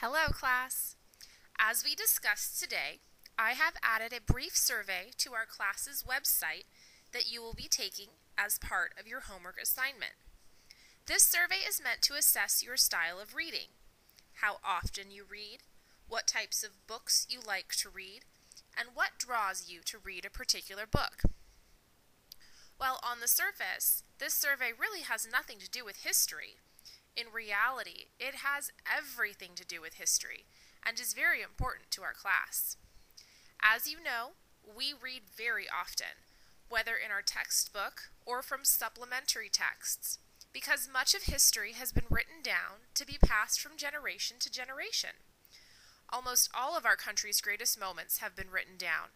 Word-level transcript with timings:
Hello, 0.00 0.32
class. 0.32 0.96
As 1.58 1.84
we 1.84 1.94
discussed 1.94 2.58
today, 2.58 3.00
I 3.38 3.50
have 3.50 3.74
added 3.82 4.14
a 4.16 4.32
brief 4.32 4.56
survey 4.56 5.10
to 5.18 5.34
our 5.34 5.44
class's 5.44 6.02
website 6.02 6.64
that 7.12 7.30
you 7.30 7.42
will 7.42 7.52
be 7.52 7.68
taking 7.68 8.06
as 8.38 8.58
part 8.58 8.94
of 8.98 9.06
your 9.06 9.20
homework 9.20 9.60
assignment. 9.62 10.14
This 11.04 11.26
survey 11.26 11.60
is 11.68 11.82
meant 11.84 12.00
to 12.00 12.14
assess 12.14 12.64
your 12.64 12.78
style 12.78 13.20
of 13.20 13.34
reading, 13.34 13.76
how 14.40 14.56
often 14.64 15.10
you 15.10 15.24
read, 15.30 15.58
what 16.08 16.26
types 16.26 16.64
of 16.64 16.86
books 16.86 17.26
you 17.28 17.40
like 17.46 17.74
to 17.74 17.90
read, 17.90 18.20
and 18.74 18.94
what 18.94 19.18
draws 19.18 19.68
you 19.68 19.80
to 19.84 19.98
read 20.02 20.24
a 20.24 20.30
particular 20.30 20.86
book. 20.86 21.24
While 22.78 23.00
on 23.06 23.20
the 23.20 23.28
surface, 23.28 24.02
this 24.18 24.32
survey 24.32 24.70
really 24.72 25.02
has 25.02 25.28
nothing 25.30 25.58
to 25.58 25.68
do 25.68 25.84
with 25.84 26.04
history. 26.04 26.56
In 27.16 27.26
reality, 27.32 28.06
it 28.18 28.36
has 28.36 28.70
everything 28.86 29.50
to 29.56 29.66
do 29.66 29.80
with 29.80 29.94
history 29.94 30.44
and 30.86 30.98
is 30.98 31.12
very 31.12 31.42
important 31.42 31.90
to 31.92 32.02
our 32.02 32.14
class. 32.14 32.76
As 33.62 33.90
you 33.90 34.02
know, 34.02 34.32
we 34.64 34.94
read 34.94 35.22
very 35.36 35.66
often, 35.68 36.24
whether 36.68 36.94
in 36.94 37.10
our 37.10 37.22
textbook 37.22 38.10
or 38.24 38.42
from 38.42 38.64
supplementary 38.64 39.48
texts, 39.50 40.18
because 40.52 40.88
much 40.90 41.14
of 41.14 41.24
history 41.24 41.72
has 41.72 41.92
been 41.92 42.08
written 42.08 42.42
down 42.42 42.88
to 42.94 43.06
be 43.06 43.18
passed 43.22 43.60
from 43.60 43.76
generation 43.76 44.38
to 44.40 44.50
generation. 44.50 45.10
Almost 46.08 46.50
all 46.54 46.76
of 46.76 46.86
our 46.86 46.96
country's 46.96 47.40
greatest 47.40 47.78
moments 47.78 48.18
have 48.18 48.34
been 48.34 48.50
written 48.50 48.76
down, 48.78 49.10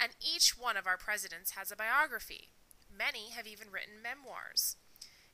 and 0.00 0.12
each 0.20 0.58
one 0.58 0.76
of 0.76 0.86
our 0.86 0.98
presidents 0.98 1.52
has 1.52 1.70
a 1.70 1.76
biography. 1.76 2.48
Many 2.96 3.30
have 3.30 3.46
even 3.46 3.70
written 3.70 4.02
memoirs. 4.02 4.76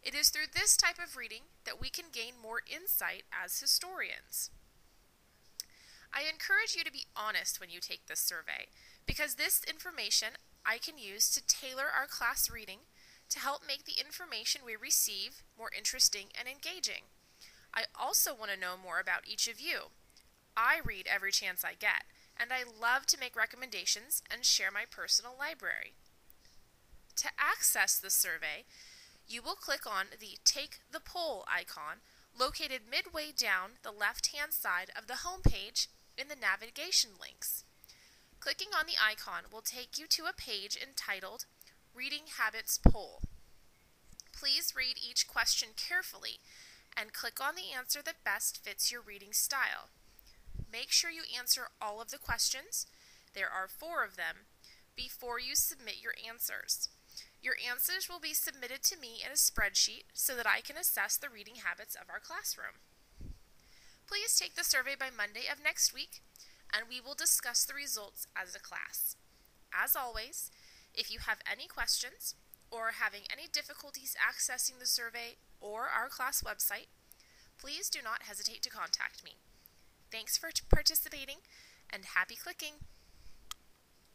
It 0.03 0.15
is 0.15 0.31
through 0.31 0.53
this 0.55 0.77
type 0.77 0.99
of 1.03 1.17
reading 1.17 1.43
that 1.65 1.81
we 1.81 1.91
can 1.91 2.07
gain 2.13 2.35
more 2.41 2.63
insight 2.67 3.25
as 3.33 3.61
historians. 3.61 4.51
I 6.13 6.23
encourage 6.23 6.75
you 6.75 6.83
to 6.85 6.93
be 6.93 7.07
honest 7.15 7.61
when 7.61 7.71
you 7.71 7.81
take 7.81 8.07
this 8.07 8.21
survey, 8.21 8.67
because 9.07 9.35
this 9.35 9.63
information 9.69 10.41
I 10.65 10.79
can 10.79 10.99
use 10.99 11.31
to 11.31 11.47
tailor 11.47 11.87
our 11.87 12.07
class 12.07 12.51
reading 12.51 12.81
to 13.29 13.39
help 13.39 13.63
make 13.67 13.85
the 13.85 14.01
information 14.01 14.63
we 14.65 14.75
receive 14.75 15.43
more 15.57 15.71
interesting 15.77 16.27
and 16.39 16.49
engaging. 16.49 17.05
I 17.73 17.85
also 17.95 18.35
want 18.35 18.51
to 18.51 18.59
know 18.61 18.75
more 18.83 18.99
about 18.99 19.29
each 19.29 19.47
of 19.47 19.61
you. 19.61 19.93
I 20.57 20.81
read 20.85 21.07
every 21.07 21.31
chance 21.31 21.65
I 21.65 21.75
get, 21.79 22.05
and 22.37 22.51
I 22.53 22.65
love 22.65 23.07
to 23.07 23.21
make 23.21 23.37
recommendations 23.37 24.23
and 24.31 24.45
share 24.45 24.71
my 24.73 24.85
personal 24.91 25.33
library. 25.39 25.95
To 27.17 27.29
access 27.39 27.99
the 27.99 28.11
survey, 28.11 28.65
you 29.31 29.41
will 29.41 29.55
click 29.55 29.87
on 29.87 30.07
the 30.19 30.39
Take 30.45 30.81
the 30.91 31.01
Poll 31.01 31.45
icon 31.47 32.03
located 32.37 32.83
midway 32.91 33.31
down 33.37 33.79
the 33.83 33.93
left-hand 33.93 34.53
side 34.53 34.91
of 34.99 35.07
the 35.07 35.23
home 35.27 35.41
page 35.43 35.89
in 36.19 36.27
the 36.29 36.35
navigation 36.35 37.11
links. 37.21 37.65
Clicking 38.41 38.71
on 38.77 38.87
the 38.87 38.99
icon 39.01 39.45
will 39.53 39.63
take 39.63 39.99
you 39.99 40.07
to 40.09 40.25
a 40.25 40.33
page 40.33 40.77
entitled 40.77 41.47
Reading 41.95 42.25
Habits 42.39 42.79
Poll. 42.79 43.23
Please 44.33 44.75
read 44.77 44.97
each 44.97 45.29
question 45.29 45.71
carefully 45.77 46.41
and 46.97 47.13
click 47.13 47.39
on 47.41 47.55
the 47.55 47.77
answer 47.77 48.01
that 48.05 48.25
best 48.25 48.65
fits 48.65 48.91
your 48.91 49.01
reading 49.01 49.33
style. 49.33 49.91
Make 50.73 50.91
sure 50.91 51.11
you 51.11 51.23
answer 51.37 51.69
all 51.81 52.01
of 52.01 52.11
the 52.11 52.19
questions, 52.19 52.87
there 53.35 53.51
are 53.51 53.69
four 53.69 54.05
of 54.05 54.17
them, 54.17 54.47
before 54.97 55.39
you 55.39 55.55
submit 55.55 56.03
your 56.03 56.15
answers. 56.27 56.89
Your 57.43 57.55
answers 57.57 58.09
will 58.09 58.21
be 58.21 58.35
submitted 58.35 58.83
to 58.85 58.99
me 58.99 59.23
in 59.25 59.33
a 59.33 59.41
spreadsheet 59.41 60.05
so 60.13 60.37
that 60.37 60.47
I 60.47 60.61
can 60.61 60.77
assess 60.77 61.17
the 61.17 61.33
reading 61.33 61.65
habits 61.65 61.95
of 61.95 62.11
our 62.11 62.21
classroom. 62.21 62.85
Please 64.07 64.37
take 64.37 64.57
the 64.57 64.65
survey 64.65 64.95
by 64.99 65.09
Monday 65.09 65.49
of 65.51 65.63
next 65.63 65.95
week, 65.95 66.21
and 66.75 66.85
we 66.89 67.01
will 67.01 67.15
discuss 67.15 67.65
the 67.65 67.75
results 67.75 68.27
as 68.37 68.55
a 68.55 68.61
class. 68.61 69.17
As 69.73 69.97
always, 69.97 70.51
if 70.95 71.11
you 71.11 71.21
have 71.21 71.39
any 71.51 71.67
questions 71.67 72.35
or 72.71 72.89
are 72.89 73.01
having 73.01 73.23
any 73.33 73.49
difficulties 73.51 74.17
accessing 74.21 74.79
the 74.79 74.87
survey 74.87 75.37
or 75.61 75.89
our 75.89 76.09
class 76.09 76.43
website, 76.43 76.89
please 77.59 77.89
do 77.89 78.01
not 78.03 78.25
hesitate 78.25 78.63
to 78.63 78.71
contact 78.71 79.25
me. 79.25 79.37
Thanks 80.11 80.37
for 80.37 80.51
participating 80.69 81.39
and 81.89 82.05
happy 82.17 82.37
clicking! 82.37 82.85